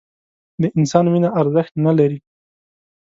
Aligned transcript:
د 0.61 0.63
انسان 0.77 1.05
وینه 1.09 1.29
ارزښت 1.41 1.73
نه 1.85 1.91
لري 1.97 2.19